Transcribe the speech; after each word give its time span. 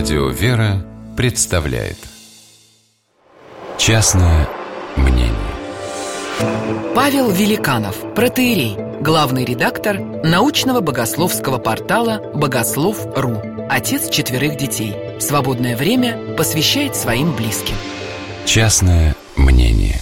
Радио 0.00 0.28
«Вера» 0.30 0.82
представляет 1.14 1.98
Частное 3.76 4.48
мнение 4.96 5.34
Павел 6.94 7.30
Великанов, 7.30 7.96
протеерей, 8.14 8.78
главный 9.02 9.44
редактор 9.44 10.00
научного 10.00 10.80
богословского 10.80 11.58
портала 11.58 12.32
«Богослов.ру», 12.34 13.42
отец 13.68 14.08
четверых 14.08 14.56
детей. 14.56 14.96
Свободное 15.20 15.76
время 15.76 16.34
посвящает 16.34 16.96
своим 16.96 17.36
близким. 17.36 17.76
Частное 18.46 19.14
мнение 19.36 20.00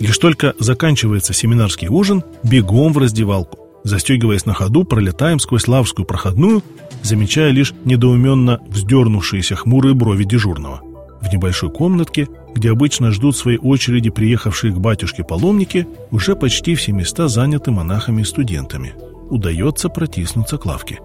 Лишь 0.00 0.18
только 0.18 0.54
заканчивается 0.58 1.32
семинарский 1.32 1.86
ужин, 1.86 2.24
бегом 2.42 2.92
в 2.92 2.98
раздевалку. 2.98 3.62
Застегиваясь 3.84 4.46
на 4.46 4.54
ходу, 4.54 4.84
пролетаем 4.84 5.40
сквозь 5.40 5.66
лавскую 5.66 6.06
проходную, 6.06 6.62
замечая 7.02 7.50
лишь 7.50 7.74
недоуменно 7.84 8.60
вздернувшиеся 8.68 9.56
хмурые 9.56 9.94
брови 9.94 10.24
дежурного. 10.24 10.82
В 11.20 11.32
небольшой 11.32 11.70
комнатке, 11.70 12.28
где 12.54 12.70
обычно 12.70 13.12
ждут 13.12 13.36
своей 13.36 13.58
очереди 13.58 14.10
приехавшие 14.10 14.72
к 14.72 14.78
батюшке 14.78 15.22
паломники, 15.22 15.86
уже 16.10 16.34
почти 16.34 16.74
все 16.74 16.92
места 16.92 17.28
заняты 17.28 17.70
монахами 17.70 18.22
и 18.22 18.24
студентами. 18.24 18.94
Удается 19.30 19.88
протиснуться 19.88 20.58
к 20.58 20.66
лавке. 20.66 20.98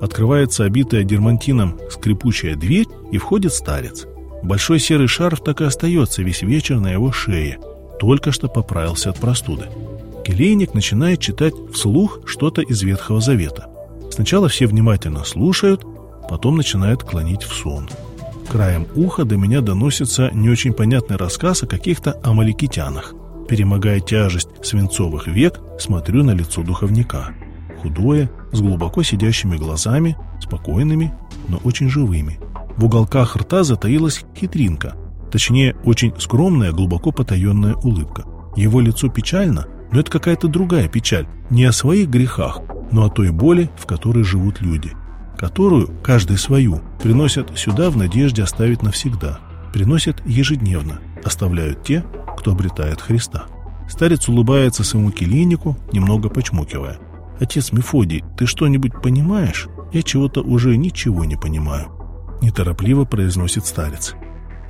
Открывается 0.00 0.64
обитая 0.64 1.04
дермантином 1.04 1.78
скрипучая 1.90 2.54
дверь, 2.54 2.86
и 3.12 3.18
входит 3.18 3.54
старец. 3.54 4.06
Большой 4.42 4.78
серый 4.78 5.06
шарф 5.06 5.42
так 5.42 5.60
и 5.62 5.64
остается 5.64 6.22
весь 6.22 6.42
вечер 6.42 6.78
на 6.78 6.92
его 6.92 7.10
шее. 7.12 7.58
Только 7.98 8.30
что 8.32 8.48
поправился 8.48 9.10
от 9.10 9.18
простуды. 9.18 9.64
Келейник 10.24 10.74
начинает 10.74 11.20
читать 11.20 11.54
вслух 11.72 12.20
что-то 12.26 12.60
из 12.60 12.82
Ветхого 12.82 13.20
Завета. 13.20 13.68
Сначала 14.16 14.48
все 14.48 14.66
внимательно 14.66 15.24
слушают, 15.24 15.84
потом 16.30 16.56
начинают 16.56 17.02
клонить 17.02 17.42
в 17.42 17.52
сон. 17.52 17.86
Краем 18.50 18.86
уха 18.94 19.26
до 19.26 19.36
меня 19.36 19.60
доносится 19.60 20.30
не 20.32 20.48
очень 20.48 20.72
понятный 20.72 21.16
рассказ 21.16 21.62
о 21.62 21.66
каких-то 21.66 22.18
амаликитянах. 22.24 23.12
Перемогая 23.46 24.00
тяжесть 24.00 24.48
свинцовых 24.62 25.26
век, 25.26 25.60
смотрю 25.78 26.24
на 26.24 26.30
лицо 26.30 26.62
духовника. 26.62 27.34
Худое, 27.82 28.30
с 28.52 28.60
глубоко 28.62 29.02
сидящими 29.02 29.58
глазами, 29.58 30.16
спокойными, 30.40 31.12
но 31.48 31.58
очень 31.58 31.90
живыми. 31.90 32.40
В 32.78 32.86
уголках 32.86 33.36
рта 33.36 33.64
затаилась 33.64 34.24
хитринка, 34.34 34.96
точнее, 35.30 35.76
очень 35.84 36.14
скромная, 36.18 36.72
глубоко 36.72 37.12
потаенная 37.12 37.74
улыбка. 37.74 38.24
Его 38.56 38.80
лицо 38.80 39.10
печально, 39.10 39.66
но 39.92 40.00
это 40.00 40.10
какая-то 40.10 40.48
другая 40.48 40.88
печаль, 40.88 41.26
не 41.50 41.64
о 41.66 41.72
своих 41.72 42.08
грехах, 42.08 42.62
но 42.90 43.04
о 43.04 43.10
той 43.10 43.30
боли, 43.30 43.70
в 43.76 43.86
которой 43.86 44.24
живут 44.24 44.60
люди, 44.60 44.92
которую, 45.36 45.90
каждый 46.02 46.38
свою, 46.38 46.80
приносят 47.02 47.56
сюда 47.58 47.90
в 47.90 47.96
надежде 47.96 48.42
оставить 48.42 48.82
навсегда, 48.82 49.40
приносят 49.72 50.26
ежедневно, 50.26 51.00
оставляют 51.24 51.82
те, 51.84 52.04
кто 52.38 52.52
обретает 52.52 53.00
Христа. 53.00 53.46
Старец 53.88 54.28
улыбается 54.28 54.84
своему 54.84 55.10
келейнику, 55.10 55.76
немного 55.92 56.28
почмокивая. 56.28 56.98
«Отец 57.38 57.72
Мефодий, 57.72 58.24
ты 58.36 58.46
что-нибудь 58.46 59.00
понимаешь? 59.02 59.68
Я 59.92 60.02
чего-то 60.02 60.42
уже 60.42 60.76
ничего 60.76 61.24
не 61.24 61.36
понимаю». 61.36 61.92
Неторопливо 62.40 63.04
произносит 63.04 63.66
старец. 63.66 64.14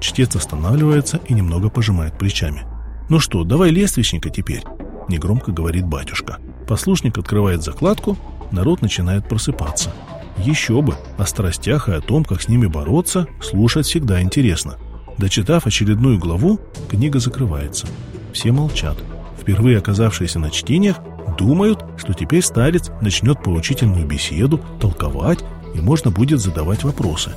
Чтец 0.00 0.36
останавливается 0.36 1.20
и 1.28 1.34
немного 1.34 1.68
пожимает 1.68 2.18
плечами. 2.18 2.64
«Ну 3.08 3.20
что, 3.20 3.44
давай 3.44 3.70
лествичника 3.70 4.30
теперь»,— 4.30 4.64
негромко 5.08 5.52
говорит 5.52 5.86
батюшка. 5.86 6.38
Послушник 6.66 7.16
открывает 7.18 7.62
закладку, 7.62 8.16
народ 8.50 8.82
начинает 8.82 9.28
просыпаться. 9.28 9.92
Еще 10.38 10.82
бы, 10.82 10.96
о 11.16 11.26
страстях 11.26 11.88
и 11.88 11.92
о 11.92 12.00
том, 12.00 12.24
как 12.24 12.42
с 12.42 12.48
ними 12.48 12.66
бороться, 12.66 13.26
слушать 13.40 13.86
всегда 13.86 14.20
интересно. 14.20 14.76
Дочитав 15.16 15.66
очередную 15.66 16.18
главу, 16.18 16.60
книга 16.90 17.20
закрывается. 17.20 17.86
Все 18.32 18.52
молчат. 18.52 18.98
Впервые 19.40 19.78
оказавшиеся 19.78 20.38
на 20.38 20.50
чтениях 20.50 20.96
думают, 21.38 21.84
что 21.96 22.12
теперь 22.12 22.42
старец 22.42 22.90
начнет 23.00 23.42
поучительную 23.42 24.06
беседу, 24.06 24.60
толковать, 24.80 25.44
и 25.74 25.80
можно 25.80 26.10
будет 26.10 26.40
задавать 26.40 26.84
вопросы. 26.84 27.30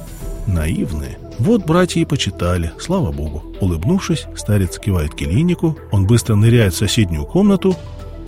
Наивные. 0.48 1.20
Вот 1.38 1.66
братья 1.66 2.02
и 2.02 2.06
почитали, 2.06 2.74
слава 2.80 3.12
богу. 3.12 3.44
Улыбнувшись, 3.62 4.26
старец 4.36 4.80
кивает 4.80 5.14
келейнику, 5.14 5.78
он 5.92 6.08
быстро 6.08 6.36
ныряет 6.36 6.74
в 6.74 6.78
соседнюю 6.78 7.26
комнату 7.26 7.78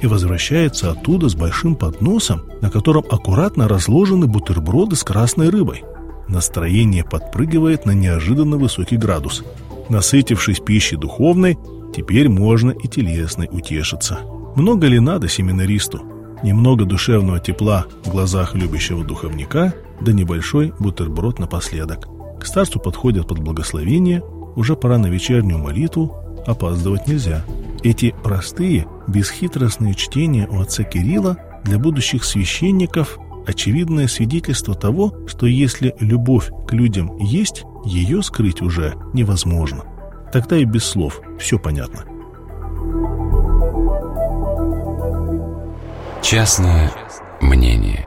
и 0.01 0.07
возвращается 0.07 0.91
оттуда 0.91 1.29
с 1.29 1.35
большим 1.35 1.75
подносом, 1.75 2.43
на 2.61 2.69
котором 2.69 3.05
аккуратно 3.09 3.67
разложены 3.67 4.27
бутерброды 4.27 4.95
с 4.95 5.03
красной 5.03 5.49
рыбой. 5.49 5.83
Настроение 6.27 7.03
подпрыгивает 7.03 7.85
на 7.85 7.91
неожиданно 7.91 8.57
высокий 8.57 8.97
градус. 8.97 9.43
Насытившись 9.89 10.59
пищей 10.59 10.95
духовной, 10.95 11.57
теперь 11.95 12.29
можно 12.29 12.71
и 12.71 12.87
телесной 12.87 13.49
утешиться. 13.51 14.19
Много 14.55 14.87
ли 14.87 14.99
надо 14.99 15.27
семинаристу? 15.27 16.01
Немного 16.43 16.85
душевного 16.85 17.39
тепла 17.39 17.85
в 18.03 18.09
глазах 18.09 18.55
любящего 18.55 19.03
духовника, 19.03 19.73
да 19.99 20.11
небольшой 20.11 20.73
бутерброд 20.79 21.37
напоследок. 21.39 22.07
К 22.39 22.45
старцу 22.45 22.79
подходят 22.79 23.27
под 23.27 23.39
благословение, 23.39 24.23
уже 24.55 24.75
пора 24.75 24.97
на 24.97 25.07
вечернюю 25.07 25.59
молитву, 25.59 26.15
опаздывать 26.47 27.07
нельзя. 27.07 27.45
Эти 27.83 28.13
простые, 28.23 28.87
бесхитростные 29.07 29.95
чтения 29.95 30.47
у 30.47 30.61
отца 30.61 30.83
Кирилла 30.83 31.37
для 31.63 31.79
будущих 31.79 32.23
священников– 32.23 33.17
очевидное 33.47 34.07
свидетельство 34.07 34.75
того, 34.75 35.13
что 35.27 35.45
если 35.45 35.95
любовь 35.99 36.51
к 36.67 36.73
людям 36.73 37.17
есть, 37.17 37.63
ее 37.85 38.21
скрыть 38.21 38.61
уже 38.61 38.93
невозможно. 39.13 39.83
Тогда 40.31 40.57
и 40.57 40.65
без 40.65 40.85
слов 40.85 41.21
все 41.39 41.57
понятно. 41.57 42.05
Частное 46.21 46.91
мнение 47.41 48.05